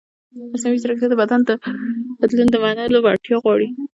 [0.51, 1.13] مصنوعي ځیرکتیا د
[2.21, 3.67] بدلون د منلو وړتیا غواړي.